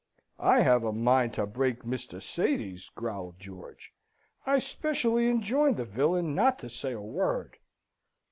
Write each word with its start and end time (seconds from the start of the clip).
"I 0.39 0.61
have 0.61 0.83
a 0.83 0.91
mind 0.91 1.35
to 1.35 1.45
break 1.45 1.83
Mr. 1.83 2.19
Sady's," 2.19 2.89
growled 2.89 3.39
George. 3.39 3.93
"I 4.47 4.57
specially 4.57 5.29
enjoined 5.29 5.77
the 5.77 5.85
villain 5.85 6.33
not 6.33 6.57
to 6.65 6.71
say 6.71 6.93
a 6.93 6.99
word." 6.99 7.59